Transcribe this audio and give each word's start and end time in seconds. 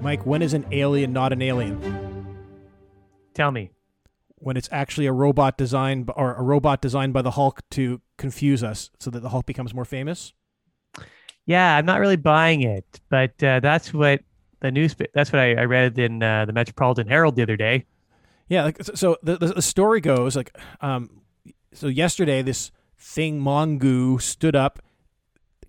Mike, 0.00 0.24
when 0.24 0.42
is 0.42 0.54
an 0.54 0.64
alien 0.70 1.12
not 1.12 1.32
an 1.32 1.42
alien? 1.42 1.80
Tell 3.34 3.50
me. 3.50 3.70
When 4.36 4.56
it's 4.56 4.68
actually 4.70 5.06
a 5.06 5.12
robot 5.12 5.58
designed 5.58 6.08
or 6.14 6.34
a 6.34 6.42
robot 6.42 6.80
designed 6.80 7.12
by 7.12 7.22
the 7.22 7.32
Hulk 7.32 7.60
to 7.70 8.00
confuse 8.16 8.62
us 8.62 8.90
so 9.00 9.10
that 9.10 9.20
the 9.20 9.30
Hulk 9.30 9.46
becomes 9.46 9.74
more 9.74 9.84
famous? 9.84 10.32
Yeah, 11.44 11.76
I'm 11.76 11.84
not 11.84 11.98
really 11.98 12.16
buying 12.16 12.62
it, 12.62 13.00
but 13.08 13.42
uh, 13.42 13.58
that's 13.60 13.92
what 13.92 14.20
the 14.60 14.70
news. 14.70 14.94
That's 15.14 15.32
what 15.32 15.40
I, 15.40 15.54
I 15.54 15.64
read 15.64 15.98
in 15.98 16.22
uh, 16.22 16.44
the 16.44 16.52
Metropolitan 16.52 17.08
Herald 17.08 17.34
the 17.36 17.42
other 17.42 17.56
day. 17.56 17.86
Yeah, 18.48 18.64
like 18.64 18.82
so- 18.82 19.18
the 19.22 19.36
the 19.36 19.62
story 19.62 20.00
goes 20.00 20.36
like 20.36 20.56
um 20.80 21.22
so 21.72 21.86
yesterday 21.86 22.42
this 22.42 22.70
thing 22.98 23.40
Mongu 23.40 24.20
stood 24.20 24.56
up 24.56 24.78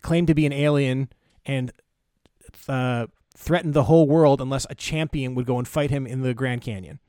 claimed 0.01 0.27
to 0.27 0.33
be 0.35 0.45
an 0.45 0.53
alien 0.53 1.09
and 1.45 1.71
uh, 2.67 3.07
threatened 3.35 3.73
the 3.73 3.83
whole 3.83 4.07
world 4.07 4.41
unless 4.41 4.65
a 4.69 4.75
champion 4.75 5.35
would 5.35 5.45
go 5.45 5.57
and 5.57 5.67
fight 5.67 5.89
him 5.91 6.05
in 6.07 6.21
the 6.21 6.33
Grand 6.33 6.61
Canyon. 6.61 6.99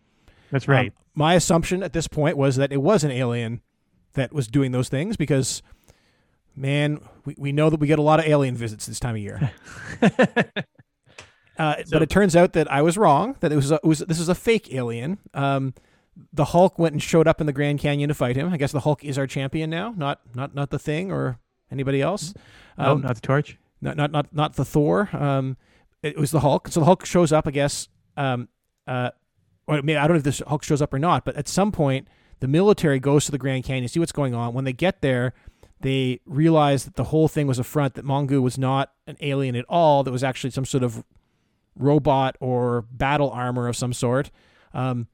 That's 0.50 0.68
Um, 0.68 0.74
right. 0.74 0.92
my 1.14 1.34
assumption 1.34 1.82
at 1.82 1.92
this 1.92 2.08
point 2.08 2.36
was 2.36 2.56
that 2.56 2.72
it 2.72 2.82
was 2.82 3.04
an 3.04 3.10
alien 3.10 3.60
that 4.14 4.32
was 4.32 4.46
doing 4.48 4.72
those 4.72 4.88
things 4.88 5.16
because, 5.16 5.62
man, 6.56 7.00
we, 7.24 7.34
we 7.38 7.52
know 7.52 7.70
that 7.70 7.78
we 7.80 7.86
get 7.86 7.98
a 7.98 8.02
lot 8.02 8.18
of 8.18 8.26
alien 8.26 8.56
visits 8.56 8.86
this 8.86 8.98
time 9.00 9.14
of 9.14 9.20
year. 9.20 9.52
uh, 11.58 11.76
So- 11.84 11.90
but 11.92 12.02
it 12.02 12.10
turns 12.10 12.34
out 12.36 12.52
that 12.54 12.70
I 12.70 12.82
was 12.82 12.96
wrong. 12.96 13.36
That 13.40 13.52
it 13.52 13.56
was, 13.56 13.70
a, 13.70 13.76
it 13.76 13.84
was 13.84 13.98
this 14.00 14.18
is 14.20 14.28
a 14.28 14.34
fake 14.34 14.72
alien. 14.72 15.18
Um, 15.34 15.74
the 16.32 16.46
Hulk 16.46 16.78
went 16.78 16.92
and 16.92 17.02
showed 17.02 17.28
up 17.28 17.40
in 17.40 17.46
the 17.46 17.52
Grand 17.52 17.78
Canyon 17.78 18.08
to 18.08 18.14
fight 18.14 18.36
him. 18.36 18.52
I 18.52 18.56
guess 18.56 18.72
the 18.72 18.80
Hulk 18.80 19.04
is 19.04 19.16
our 19.18 19.26
champion 19.26 19.70
now, 19.70 19.94
not 19.96 20.20
not 20.34 20.54
not 20.54 20.70
the 20.70 20.78
Thing 20.78 21.10
or 21.10 21.38
anybody 21.70 22.00
else. 22.02 22.34
no, 22.78 22.92
Um, 22.92 23.02
not 23.02 23.14
the 23.14 23.20
torch. 23.20 23.58
not 23.80 23.96
not 23.96 24.10
not 24.10 24.34
not 24.34 24.54
the 24.56 24.64
Thor. 24.64 25.08
Um, 25.12 25.56
it 26.02 26.16
was 26.16 26.30
the 26.30 26.40
Hulk. 26.40 26.68
So 26.68 26.80
the 26.80 26.86
Hulk 26.86 27.04
shows 27.04 27.32
up, 27.32 27.46
I 27.46 27.50
guess. 27.50 27.88
Um, 28.16 28.48
uh, 28.86 29.10
or 29.66 29.76
I, 29.76 29.80
mean, 29.82 29.96
I 29.96 30.02
don't 30.02 30.14
know 30.14 30.18
if 30.18 30.24
this 30.24 30.42
Hulk 30.46 30.62
shows 30.64 30.82
up 30.82 30.92
or 30.94 30.98
not, 30.98 31.24
but 31.24 31.36
at 31.36 31.46
some 31.48 31.70
point, 31.72 32.08
the 32.40 32.48
military 32.48 32.98
goes 32.98 33.26
to 33.26 33.30
the 33.30 33.38
Grand 33.38 33.64
Canyon, 33.64 33.86
see 33.88 34.00
what's 34.00 34.12
going 34.12 34.34
on. 34.34 34.54
When 34.54 34.64
they 34.64 34.72
get 34.72 35.02
there, 35.02 35.34
they 35.80 36.20
realize 36.26 36.84
that 36.84 36.96
the 36.96 37.04
whole 37.04 37.28
thing 37.28 37.46
was 37.46 37.58
a 37.58 37.64
front. 37.64 37.94
That 37.94 38.04
Mongu 38.04 38.40
was 38.42 38.58
not 38.58 38.92
an 39.06 39.16
alien 39.20 39.56
at 39.56 39.64
all. 39.68 40.02
That 40.02 40.10
was 40.10 40.24
actually 40.24 40.50
some 40.50 40.64
sort 40.64 40.82
of 40.82 41.04
robot 41.76 42.36
or 42.40 42.82
battle 42.90 43.30
armor 43.30 43.68
of 43.68 43.76
some 43.76 43.92
sort. 43.92 44.30
Um, 44.74 45.06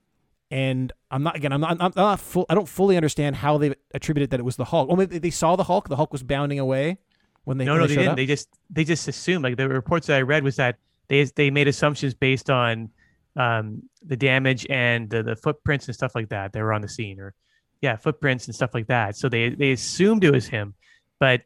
and 0.51 0.93
I'm 1.11 1.23
not 1.23 1.37
again. 1.37 1.53
I'm 1.53 1.61
not. 1.61 1.77
I'm 1.81 1.93
not 1.97 2.21
full. 2.21 2.47
I 2.49 2.55
don't 2.55 2.69
fully 2.69 2.97
understand 2.97 3.37
how 3.37 3.59
they 3.59 3.75
attributed 3.95 4.31
that 4.31 4.41
it 4.41 4.45
was 4.45 4.57
the 4.57 4.65
Hulk. 4.65 4.89
Oh, 4.91 4.97
maybe 4.97 5.19
they 5.19 5.31
saw 5.31 5.57
the 5.57 5.65
Hulk. 5.65 5.89
The 5.89 5.97
Hulk 5.97 6.13
was 6.13 6.23
bounding 6.23 6.59
away 6.59 6.99
when 7.45 7.59
they 7.59 7.65
no, 7.65 7.73
when 7.73 7.81
no, 7.81 7.87
they 7.87 7.95
they 7.95 8.03
didn't. 8.03 8.11
up? 8.11 8.17
They 8.17 8.27
just 8.27 8.49
they 8.71 8.85
just 8.85 9.09
assumed 9.09 9.45
like 9.45 9.57
the 9.57 9.69
reports 9.69 10.07
that 10.07 10.17
I 10.17 10.23
read 10.23 10.45
was 10.45 10.57
that 10.57 10.79
they 11.09 11.25
they 11.25 11.51
made 11.51 11.69
assumptions 11.69 12.15
based 12.15 12.51
on 12.51 12.91
um, 13.37 13.83
the 14.05 14.17
damage 14.17 14.67
and 14.71 15.11
the, 15.11 15.23
the 15.23 15.37
footprints 15.37 15.87
and 15.87 15.95
stuff 15.95 16.15
like 16.15 16.29
that 16.31 16.53
that 16.53 16.61
were 16.61 16.73
on 16.73 16.81
the 16.81 16.89
scene, 16.89 17.21
or 17.21 17.35
yeah, 17.81 17.97
footprints 17.97 18.47
and 18.47 18.55
stuff 18.55 18.73
like 18.73 18.87
that. 18.87 19.17
So 19.17 19.29
they 19.29 19.51
they 19.51 19.73
assumed 19.73 20.25
it 20.25 20.33
was 20.33 20.47
him, 20.47 20.75
but 21.19 21.43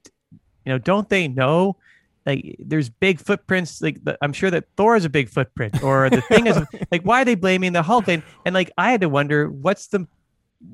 you 0.65 0.73
know, 0.73 0.79
don't 0.79 1.09
they 1.09 1.27
know? 1.29 1.77
Like, 2.27 2.57
there's 2.59 2.89
big 2.89 3.19
footprints. 3.19 3.81
Like, 3.81 4.05
the, 4.05 4.19
I'm 4.21 4.33
sure 4.33 4.51
that 4.51 4.65
Thor 4.77 4.97
is 4.97 5.05
a 5.05 5.11
big 5.11 5.29
footprint, 5.29 5.83
or 5.83 6.11
the 6.11 6.21
thing 6.21 6.47
is 6.47 6.61
like, 6.91 7.03
why 7.03 7.23
are 7.23 7.25
they 7.25 7.35
blaming 7.35 7.73
the 7.73 7.83
Hulk? 7.83 8.09
And, 8.09 8.23
and 8.45 8.55
like, 8.55 8.71
I 8.77 8.91
had 8.91 9.01
to 9.01 9.09
wonder, 9.09 9.49
what's 9.49 9.87
the 9.89 10.07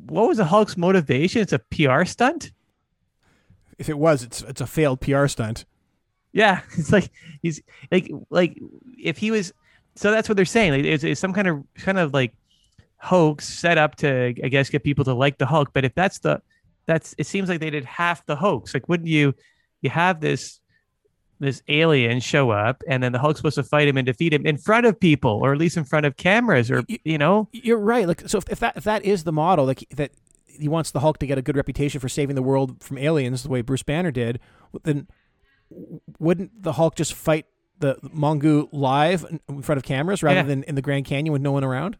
what 0.06 0.28
was 0.28 0.38
the 0.38 0.44
Hulk's 0.44 0.77
motivation? 0.77 1.42
It's 1.42 1.53
a 1.53 1.58
PR 1.58 2.05
stunt. 2.05 2.53
If 3.78 3.88
it 3.88 3.98
was, 3.98 4.22
it's 4.22 4.42
it's 4.42 4.61
a 4.61 4.66
failed 4.66 5.00
PR 5.00 5.27
stunt. 5.27 5.64
Yeah, 6.33 6.61
it's 6.77 6.92
like 6.92 7.11
he's 7.42 7.62
like 7.91 8.10
like 8.31 8.58
if 8.98 9.19
he 9.19 9.31
was. 9.31 9.53
So 9.94 10.10
that's 10.10 10.28
what 10.28 10.36
they're 10.36 10.44
saying. 10.44 10.72
Like, 10.72 10.84
it's, 10.84 11.05
it's 11.05 11.20
some 11.20 11.33
kind 11.33 11.48
of 11.48 11.64
kind 11.77 11.98
of 11.98 12.12
like 12.12 12.34
hoax 12.98 13.48
set 13.48 13.78
up 13.78 13.97
to, 13.97 14.34
I 14.44 14.48
guess, 14.48 14.69
get 14.69 14.84
people 14.84 15.04
to 15.06 15.15
like 15.15 15.38
the 15.38 15.47
Hulk. 15.47 15.71
But 15.72 15.87
if 15.87 15.94
that's 15.94 16.19
the 16.19 16.42
that's 16.84 17.15
it 17.16 17.26
seems 17.26 17.48
like 17.48 17.60
they 17.60 17.71
did 17.71 17.84
half 17.84 18.25
the 18.26 18.37
hoax. 18.37 18.75
Like, 18.75 18.88
wouldn't 18.88 19.09
you? 19.09 19.34
You 19.82 19.91
have 19.91 20.21
this 20.21 20.60
this 21.38 21.62
alien 21.69 22.20
show 22.20 22.50
up, 22.50 22.82
and 22.88 23.02
then 23.02 23.12
the 23.12 23.19
Hulk's 23.19 23.38
supposed 23.38 23.56
to 23.56 23.62
fight 23.62 23.88
him 23.88 23.97
and 23.97 24.06
defeat 24.06 24.32
him 24.32 24.47
in 24.47 24.56
front 24.56 24.86
of 24.86 24.98
people, 24.98 25.30
or 25.42 25.52
at 25.52 25.58
least 25.58 25.76
in 25.76 25.84
front 25.84 26.06
of 26.06 26.16
cameras, 26.16 26.70
or 26.70 26.82
Y- 26.88 26.98
you 27.04 27.19
know. 27.19 27.48
You're 27.52 27.78
right. 27.78 28.06
Like 28.08 28.28
so, 28.28 28.38
if, 28.38 28.48
if 28.50 28.60
that 28.60 28.76
if 28.76 28.84
that 28.84 29.04
is 29.04 29.24
the 29.24 29.32
model, 29.32 29.64
like 29.66 29.84
that 29.97 30.12
he 30.47 30.69
wants 30.69 30.91
the 30.91 31.00
Hulk 31.00 31.19
to 31.19 31.26
get 31.26 31.36
a 31.36 31.42
good 31.42 31.56
reputation 31.56 32.00
for 32.00 32.08
saving 32.08 32.34
the 32.36 32.42
world 32.42 32.82
from 32.82 32.97
aliens, 32.98 33.42
the 33.42 33.48
way 33.50 33.60
Bruce 33.60 33.82
Banner 33.82 34.10
did, 34.10 34.41
then 34.84 35.06
wouldn't 36.19 36.62
the 36.62 36.72
Hulk 36.72 36.94
just 36.94 37.12
fight 37.14 37.47
the 37.78 37.97
Mongu 38.03 38.68
live 38.72 39.26
in- 39.48 39.62
front 39.62 39.76
of 39.76 39.82
cameras 39.84 40.22
rather 40.22 40.36
Yeah. 40.41 40.42
than 40.44 40.62
in 40.64 40.74
the 40.74 40.82
Grand 40.82 41.04
Canyon 41.04 41.32
with 41.32 41.42
no 41.42 41.53
one 41.53 41.64
around? 41.64 41.98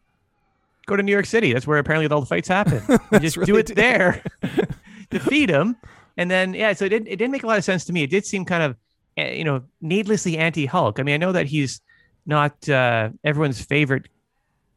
go 0.87 0.95
to 0.95 1.03
New 1.03 1.11
York 1.11 1.25
City. 1.25 1.51
That's 1.51 1.67
where 1.67 1.79
apparently 1.79 2.07
all 2.07 2.21
the 2.21 2.25
fights 2.25 2.47
happen. 2.47 2.81
You 3.11 3.19
just 3.19 3.41
do 3.41 3.57
it 3.57 3.75
there, 3.75 4.23
defeat 5.09 5.49
him, 5.49 5.75
and 6.15 6.31
then 6.31 6.53
yeah. 6.53 6.71
So 6.73 6.85
it 6.85 6.89
didn't 6.89 7.07
it 7.09 7.17
didn't 7.17 7.31
make 7.31 7.43
a 7.43 7.47
lot 7.47 7.57
of 7.57 7.65
sense 7.65 7.83
to 7.85 7.93
me. 7.93 8.03
It 8.03 8.09
did 8.09 8.25
seem 8.25 8.45
kind 8.45 8.63
of 8.63 8.77
you 9.17 9.43
know 9.43 9.63
needlessly 9.81 10.37
anti 10.37 10.65
Hulk. 10.65 10.99
I 10.99 11.03
mean, 11.03 11.15
I 11.15 11.17
know 11.17 11.31
that 11.31 11.47
he's 11.47 11.81
not 12.25 12.67
uh, 12.69 13.09
everyone's 13.23 13.61
favorite 13.61 14.09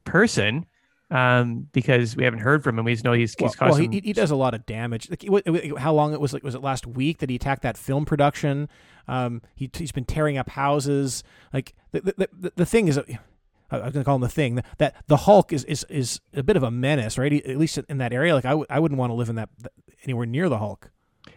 person 0.04 0.66
um, 1.10 1.68
because 1.72 2.16
we 2.16 2.24
haven't 2.24 2.40
heard 2.40 2.62
from 2.62 2.78
him. 2.78 2.84
We 2.84 2.92
just 2.92 3.04
know 3.04 3.12
he's 3.12 3.34
he's 3.34 3.56
caused 3.56 3.80
well, 3.80 3.90
he, 3.90 4.00
he 4.00 4.12
does 4.12 4.30
a 4.30 4.36
lot 4.36 4.54
of 4.54 4.64
damage. 4.66 5.10
Like, 5.10 5.24
how 5.78 5.92
long 5.92 6.12
it 6.12 6.20
was? 6.20 6.32
Like, 6.32 6.44
was 6.44 6.54
it 6.54 6.62
last 6.62 6.86
week 6.86 7.18
that 7.18 7.30
he 7.30 7.36
attacked 7.36 7.62
that 7.62 7.76
film 7.76 8.04
production? 8.04 8.68
Um, 9.08 9.42
he 9.54 9.70
he's 9.72 9.92
been 9.92 10.04
tearing 10.04 10.38
up 10.38 10.50
houses. 10.50 11.24
Like 11.52 11.74
the 11.92 12.00
the, 12.00 12.28
the, 12.32 12.52
the 12.56 12.66
thing 12.66 12.88
is, 12.88 12.96
uh, 12.96 13.02
I'm 13.70 13.90
gonna 13.90 14.04
call 14.04 14.16
him 14.16 14.22
the 14.22 14.28
thing 14.28 14.62
that 14.78 14.94
the 15.08 15.16
Hulk 15.16 15.52
is 15.52 15.64
is 15.64 15.84
is 15.88 16.20
a 16.34 16.42
bit 16.42 16.56
of 16.56 16.62
a 16.62 16.70
menace, 16.70 17.18
right? 17.18 17.32
At 17.32 17.56
least 17.56 17.78
in 17.88 17.98
that 17.98 18.12
area. 18.12 18.34
Like 18.34 18.44
I 18.44 18.50
w- 18.50 18.66
I 18.70 18.78
wouldn't 18.78 18.98
want 18.98 19.10
to 19.10 19.14
live 19.14 19.28
in 19.28 19.36
that 19.36 19.48
anywhere 20.04 20.26
near 20.26 20.48
the 20.48 20.58
Hulk. 20.58 20.90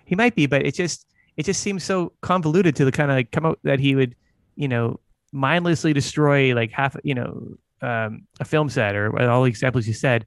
he 0.06 0.16
might 0.16 0.36
be, 0.36 0.46
but 0.46 0.66
it 0.66 0.76
just 0.76 1.08
it 1.38 1.46
just 1.46 1.62
seems 1.62 1.84
so 1.84 2.14
convoluted 2.22 2.76
to 2.78 2.86
the 2.86 2.92
kind 2.92 3.12
of 3.12 3.18
like 3.18 3.32
come 3.32 3.46
out 3.46 3.60
that 3.64 3.80
he 3.80 3.96
would, 3.96 4.16
you 4.56 4.68
know, 4.68 5.00
mindlessly 5.32 5.94
destroy 5.94 6.54
like 6.54 6.72
half, 6.72 6.96
you 7.04 7.16
know, 7.16 7.56
um, 7.82 8.28
a 8.40 8.46
film 8.46 8.70
set 8.70 8.96
or 8.96 9.20
all 9.30 9.44
the 9.44 9.50
examples 9.50 9.88
you 9.88 9.94
said, 9.94 10.26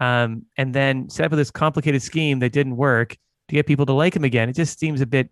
um, 0.00 0.44
and 0.56 0.74
then 0.74 1.08
set 1.08 1.24
up 1.24 1.30
with 1.30 1.38
this 1.38 1.50
complicated 1.50 2.02
scheme 2.02 2.40
that 2.40 2.52
didn't 2.52 2.76
work 2.76 3.16
to 3.48 3.54
get 3.54 3.66
people 3.66 3.86
to 3.86 3.92
like 3.92 4.14
him 4.14 4.24
again. 4.24 4.48
It 4.48 4.56
just 4.56 4.78
seems 4.78 5.00
a 5.00 5.06
bit 5.06 5.30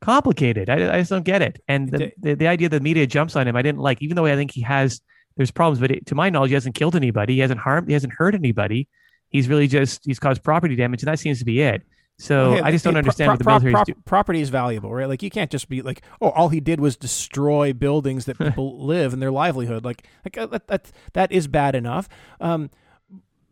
complicated. 0.00 0.70
I, 0.70 0.94
I 0.94 0.98
just 1.00 1.10
don't 1.10 1.24
get 1.24 1.42
it. 1.42 1.62
And 1.68 1.90
the, 1.90 2.12
the 2.20 2.34
the 2.34 2.46
idea 2.46 2.68
the 2.68 2.80
media 2.80 3.06
jumps 3.06 3.36
on 3.36 3.46
him, 3.46 3.56
I 3.56 3.62
didn't 3.62 3.80
like, 3.80 4.00
even 4.02 4.16
though 4.16 4.26
I 4.26 4.36
think 4.36 4.52
he 4.52 4.62
has 4.62 5.00
there's 5.36 5.50
problems, 5.52 5.78
but 5.78 5.90
it, 5.92 6.06
to 6.06 6.14
my 6.14 6.28
knowledge, 6.30 6.50
he 6.50 6.54
hasn't 6.54 6.74
killed 6.74 6.96
anybody. 6.96 7.34
He 7.34 7.40
hasn't 7.40 7.60
harmed. 7.60 7.86
He 7.86 7.94
hasn't 7.94 8.12
hurt 8.12 8.34
anybody. 8.34 8.88
He's 9.30 9.48
really 9.48 9.68
just 9.68 10.04
he's 10.04 10.18
caused 10.18 10.42
property 10.42 10.74
damage, 10.74 11.02
and 11.02 11.08
that 11.12 11.20
seems 11.20 11.38
to 11.38 11.44
be 11.44 11.60
it. 11.60 11.82
So 12.20 12.52
Hey, 12.52 12.60
I 12.62 12.70
just 12.72 12.84
don't 12.84 12.94
pro- 12.94 12.98
understand 12.98 13.28
pro- 13.28 13.32
what 13.34 13.38
the 13.38 13.44
military 13.44 13.72
pro- 13.72 13.82
is 13.82 13.86
doing. 13.86 14.02
property 14.04 14.40
is 14.40 14.48
valuable, 14.48 14.92
right? 14.92 15.08
Like 15.08 15.22
you 15.22 15.30
can't 15.30 15.50
just 15.50 15.68
be 15.68 15.82
like, 15.82 16.02
oh, 16.20 16.30
all 16.30 16.48
he 16.48 16.58
did 16.60 16.80
was 16.80 16.96
destroy 16.96 17.72
buildings 17.72 18.24
that 18.24 18.38
people 18.40 18.84
live 18.84 19.12
and 19.12 19.22
their 19.22 19.30
livelihood. 19.30 19.84
Like, 19.84 20.04
like 20.24 20.36
uh, 20.36 20.46
that, 20.46 20.66
that 20.66 20.92
that 21.12 21.30
is 21.32 21.46
bad 21.46 21.74
enough. 21.76 22.08
Um, 22.40 22.70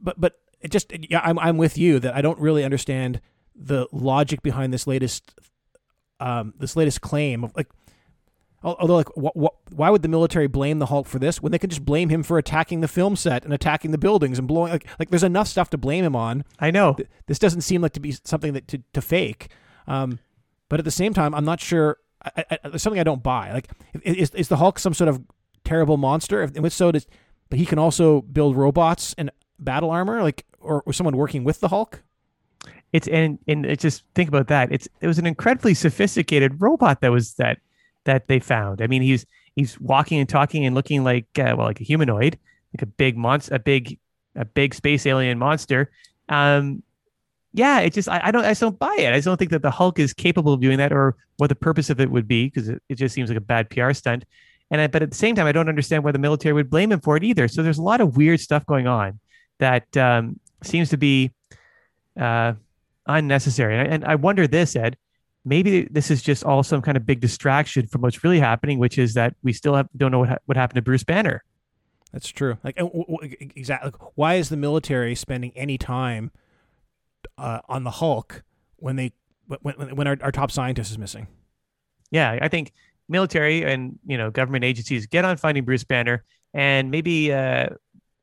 but 0.00 0.20
but 0.20 0.40
it 0.60 0.70
just 0.72 0.92
yeah, 1.08 1.20
I'm 1.22 1.38
I'm 1.38 1.56
with 1.58 1.78
you 1.78 2.00
that 2.00 2.14
I 2.16 2.20
don't 2.22 2.40
really 2.40 2.64
understand 2.64 3.20
the 3.54 3.86
logic 3.92 4.42
behind 4.42 4.72
this 4.72 4.86
latest 4.86 5.38
um 6.18 6.52
this 6.58 6.74
latest 6.76 7.00
claim 7.00 7.44
of 7.44 7.54
like. 7.56 7.68
Al- 8.66 8.76
Although, 8.80 8.96
like, 8.96 9.08
wh- 9.16 9.44
wh- 9.44 9.72
why 9.72 9.90
would 9.90 10.02
the 10.02 10.08
military 10.08 10.46
blame 10.46 10.78
the 10.78 10.86
Hulk 10.86 11.06
for 11.06 11.18
this 11.18 11.40
when 11.40 11.52
they 11.52 11.58
can 11.58 11.70
just 11.70 11.84
blame 11.84 12.08
him 12.08 12.22
for 12.22 12.36
attacking 12.38 12.80
the 12.80 12.88
film 12.88 13.16
set 13.16 13.44
and 13.44 13.54
attacking 13.54 13.92
the 13.92 13.98
buildings 13.98 14.38
and 14.38 14.46
blowing? 14.48 14.72
Like, 14.72 14.86
like 14.98 15.10
there's 15.10 15.22
enough 15.22 15.48
stuff 15.48 15.70
to 15.70 15.78
blame 15.78 16.04
him 16.04 16.16
on 16.16 16.44
I 16.58 16.70
know. 16.70 16.96
this 17.26 17.38
doesn't 17.38 17.62
seem 17.62 17.80
like 17.80 17.92
to 17.92 18.00
be 18.00 18.12
something 18.24 18.52
that 18.52 18.68
to, 18.68 18.82
to 18.92 19.00
fake. 19.00 19.48
Um, 19.86 20.18
but 20.68 20.80
at 20.80 20.84
the 20.84 20.90
same 20.90 21.14
time, 21.14 21.34
I'm 21.34 21.44
not 21.44 21.60
sure. 21.60 21.98
I, 22.24 22.44
I, 22.50 22.58
there's 22.64 22.82
something 22.82 23.00
I 23.00 23.04
don't 23.04 23.22
buy. 23.22 23.52
Like, 23.52 23.70
is 24.02 24.30
is 24.30 24.48
the 24.48 24.56
Hulk 24.56 24.78
some 24.78 24.94
sort 24.94 25.08
of 25.08 25.22
terrible 25.64 25.96
monster? 25.96 26.42
If, 26.42 26.56
if 26.56 26.72
so, 26.72 26.90
does 26.90 27.06
but 27.48 27.58
he 27.58 27.66
can 27.66 27.78
also 27.78 28.22
build 28.22 28.56
robots 28.56 29.14
and 29.16 29.30
battle 29.58 29.90
armor, 29.90 30.22
like, 30.22 30.44
or, 30.60 30.82
or 30.82 30.92
someone 30.92 31.16
working 31.16 31.44
with 31.44 31.60
the 31.60 31.68
Hulk? 31.68 32.02
It's 32.92 33.06
and 33.08 33.38
and 33.46 33.66
it 33.66 33.78
just 33.78 34.04
think 34.14 34.28
about 34.28 34.48
that. 34.48 34.72
It's 34.72 34.88
it 35.00 35.06
was 35.06 35.18
an 35.18 35.26
incredibly 35.26 35.74
sophisticated 35.74 36.60
robot 36.60 37.00
that 37.02 37.12
was 37.12 37.34
that 37.34 37.58
that 38.06 38.26
they 38.26 38.40
found. 38.40 38.80
I 38.80 38.86
mean, 38.86 39.02
he's 39.02 39.26
he's 39.54 39.78
walking 39.78 40.18
and 40.18 40.28
talking 40.28 40.64
and 40.64 40.74
looking 40.74 41.04
like 41.04 41.26
uh, 41.38 41.54
well, 41.56 41.66
like 41.66 41.80
a 41.80 41.84
humanoid, 41.84 42.38
like 42.74 42.82
a 42.82 42.86
big 42.86 43.16
monster, 43.16 43.54
a 43.54 43.58
big 43.58 43.98
a 44.34 44.44
big 44.44 44.74
space 44.74 45.06
alien 45.06 45.38
monster. 45.38 45.90
Um, 46.28 46.82
yeah, 47.52 47.80
it 47.80 47.92
just 47.92 48.08
I, 48.08 48.20
I 48.24 48.30
don't 48.30 48.44
I 48.44 48.50
just 48.50 48.60
don't 48.60 48.78
buy 48.78 48.96
it. 48.98 49.12
I 49.12 49.16
just 49.16 49.26
don't 49.26 49.36
think 49.36 49.50
that 49.50 49.62
the 49.62 49.70
Hulk 49.70 49.98
is 49.98 50.12
capable 50.12 50.52
of 50.52 50.60
doing 50.60 50.78
that 50.78 50.92
or 50.92 51.16
what 51.36 51.48
the 51.48 51.54
purpose 51.54 51.90
of 51.90 52.00
it 52.00 52.10
would 52.10 52.26
be 52.26 52.46
because 52.46 52.68
it, 52.68 52.82
it 52.88 52.94
just 52.96 53.14
seems 53.14 53.28
like 53.28 53.38
a 53.38 53.42
bad 53.42 53.70
PR 53.70 53.92
stunt. 53.92 54.24
And 54.70 54.80
I, 54.80 54.86
but 54.88 55.02
at 55.02 55.10
the 55.10 55.16
same 55.16 55.34
time, 55.34 55.46
I 55.46 55.52
don't 55.52 55.68
understand 55.68 56.02
why 56.02 56.12
the 56.12 56.18
military 56.18 56.52
would 56.52 56.70
blame 56.70 56.90
him 56.90 57.00
for 57.00 57.16
it 57.16 57.22
either. 57.22 57.46
So 57.46 57.62
there's 57.62 57.78
a 57.78 57.82
lot 57.82 58.00
of 58.00 58.16
weird 58.16 58.40
stuff 58.40 58.66
going 58.66 58.86
on 58.86 59.20
that 59.58 59.96
um, 59.96 60.40
seems 60.62 60.90
to 60.90 60.96
be 60.96 61.30
uh, 62.18 62.54
unnecessary. 63.06 63.78
And 63.78 63.88
I, 63.88 63.94
and 63.94 64.04
I 64.04 64.16
wonder 64.16 64.46
this, 64.46 64.74
Ed, 64.74 64.96
maybe 65.46 65.82
this 65.84 66.10
is 66.10 66.20
just 66.20 66.44
all 66.44 66.62
some 66.62 66.82
kind 66.82 66.96
of 66.96 67.06
big 67.06 67.20
distraction 67.20 67.86
from 67.86 68.02
what's 68.02 68.22
really 68.24 68.40
happening, 68.40 68.78
which 68.78 68.98
is 68.98 69.14
that 69.14 69.34
we 69.42 69.52
still 69.52 69.74
have, 69.74 69.88
don't 69.96 70.10
know 70.10 70.18
what, 70.18 70.28
ha- 70.28 70.38
what 70.44 70.56
happened 70.56 70.74
to 70.74 70.82
Bruce 70.82 71.04
Banner. 71.04 71.44
That's 72.12 72.28
true. 72.28 72.58
Like 72.64 72.76
exactly. 73.56 73.92
Why 74.14 74.34
is 74.34 74.48
the 74.48 74.56
military 74.56 75.14
spending 75.14 75.52
any 75.54 75.78
time 75.78 76.30
uh, 77.36 77.60
on 77.68 77.84
the 77.84 77.90
Hulk 77.90 78.42
when 78.76 78.96
they 78.96 79.12
when 79.48 79.74
when 79.96 80.06
our, 80.06 80.16
our 80.22 80.32
top 80.32 80.50
scientist 80.50 80.90
is 80.90 80.98
missing? 80.98 81.26
Yeah, 82.10 82.38
I 82.40 82.48
think 82.48 82.72
military 83.08 83.64
and 83.64 83.98
you 84.06 84.16
know 84.16 84.30
government 84.30 84.64
agencies 84.64 85.06
get 85.06 85.24
on 85.24 85.36
finding 85.36 85.64
Bruce 85.64 85.84
Banner 85.84 86.24
and 86.54 86.90
maybe 86.90 87.32
uh, 87.32 87.68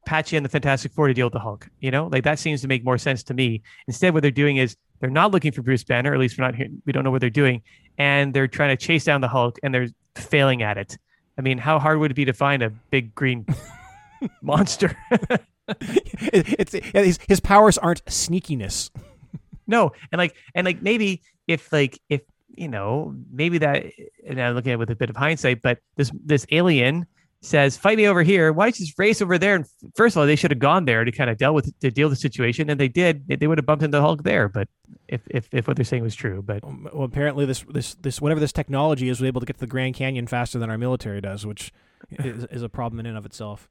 patch 0.08 0.34
in 0.34 0.42
the 0.44 0.50
Fantastic 0.50 0.92
Four 0.94 1.08
to 1.08 1.14
deal 1.14 1.28
with 1.28 1.34
the 1.34 1.40
Hulk. 1.40 1.70
You 1.80 1.92
know, 1.92 2.08
like 2.08 2.24
that 2.24 2.40
seems 2.40 2.62
to 2.62 2.68
make 2.68 2.84
more 2.84 2.98
sense 2.98 3.22
to 3.24 3.34
me. 3.34 3.62
Instead, 3.88 4.14
what 4.14 4.22
they're 4.22 4.32
doing 4.32 4.58
is 4.58 4.76
they're 5.04 5.12
not 5.12 5.32
looking 5.32 5.52
for 5.52 5.62
Bruce 5.62 5.84
Banner. 5.84 6.14
At 6.14 6.20
least 6.22 6.38
we're 6.38 6.46
not. 6.46 6.56
here, 6.56 6.70
We 6.86 6.94
don't 6.94 7.04
know 7.04 7.12
what 7.12 7.20
they're 7.20 7.30
doing, 7.30 7.62
and 7.98 8.34
they're 8.34 8.48
trying 8.48 8.70
to 8.70 8.82
chase 8.82 9.04
down 9.04 9.20
the 9.20 9.28
Hulk, 9.28 9.60
and 9.62 9.74
they're 9.74 9.90
failing 10.16 10.64
at 10.64 10.78
it. 10.78 10.98
I 11.38 11.42
mean, 11.42 11.58
how 11.58 11.78
hard 11.78 12.00
would 12.00 12.12
it 12.12 12.14
be 12.14 12.24
to 12.24 12.32
find 12.32 12.64
a 12.64 12.70
big 12.70 13.14
green 13.14 13.46
monster? 14.42 14.96
it's, 15.68 16.74
it's 16.74 16.88
his, 16.94 17.20
his 17.28 17.42
powers 17.42 17.78
aren't 17.78 18.06
sneakiness. 18.06 18.92
no, 19.68 19.92
and 20.14 20.20
like 20.20 20.38
and 20.56 20.64
like 20.64 20.82
maybe 20.82 21.22
if 21.50 21.70
like 21.74 22.00
if 22.08 22.22
you 22.48 22.70
know 22.70 23.14
maybe 23.30 23.58
that 23.58 23.84
and 24.26 24.42
I'm 24.42 24.56
looking 24.56 24.72
at 24.72 24.76
it 24.76 24.80
with 24.80 24.90
a 24.90 24.96
bit 24.96 25.10
of 25.10 25.18
hindsight, 25.18 25.62
but 25.62 25.80
this 25.98 26.12
this 26.24 26.46
alien 26.50 27.08
says, 27.44 27.78
"Fight 27.78 27.98
me 27.98 28.08
over 28.08 28.24
here." 28.24 28.52
Why 28.52 28.66
don't 28.66 28.80
you 28.80 28.86
just 28.86 28.98
race 28.98 29.22
over 29.22 29.38
there? 29.38 29.56
And 29.56 29.66
first 29.96 30.16
of 30.16 30.22
all, 30.22 30.26
they 30.26 30.36
should 30.36 30.52
have 30.52 30.60
gone 30.60 30.86
there 30.86 31.04
to 31.04 31.12
kind 31.12 31.30
of 31.30 31.38
deal 31.38 31.54
with 31.54 31.78
to 31.80 31.92
deal 31.92 32.10
with 32.10 32.18
the 32.18 32.22
situation, 32.22 32.70
and 32.70 32.80
they 32.80 32.88
did. 32.88 33.28
They, 33.28 33.48
would 33.48 33.58
have 33.58 33.66
bumped 33.66 33.84
into 33.84 34.02
Hulk 34.02 34.24
there. 34.24 34.48
But 34.48 34.68
if, 35.08 35.22
if 35.30 35.50
if 35.52 35.68
what 35.68 35.76
they're 35.78 35.86
saying 35.86 36.04
was 36.04 36.16
true, 36.16 36.42
but 36.42 36.64
well, 36.64 37.04
apparently 37.04 37.46
this 37.46 37.64
this 37.70 37.96
this 37.96 38.22
whatever 38.22 38.40
this 38.40 38.52
technology 38.52 39.10
is, 39.10 39.20
was 39.20 39.28
able 39.28 39.42
to 39.42 39.46
get 39.46 39.58
to 39.58 39.60
the 39.60 39.68
Grand 39.68 39.96
Canyon 39.96 40.28
faster 40.28 40.58
than 40.58 40.70
our 40.70 40.78
military 40.78 41.22
does, 41.22 41.46
which 41.46 41.72
is, 42.12 42.46
is 42.46 42.64
a 42.64 42.70
problem 42.70 43.00
in 43.00 43.06
and 43.06 43.18
of 43.18 43.26
itself. 43.26 43.70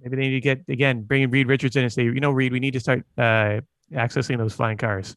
Maybe 0.00 0.16
they 0.16 0.22
need 0.22 0.30
to 0.34 0.40
get 0.40 0.64
again 0.68 1.02
bringing 1.02 1.30
Reed 1.30 1.48
Richards 1.48 1.76
in 1.76 1.82
and 1.82 1.92
say, 1.92 2.04
you 2.04 2.20
know, 2.20 2.30
Reed, 2.30 2.52
we 2.52 2.60
need 2.60 2.72
to 2.72 2.80
start 2.80 3.04
uh, 3.16 3.60
accessing 3.92 4.38
those 4.38 4.54
flying 4.54 4.78
cars. 4.78 5.16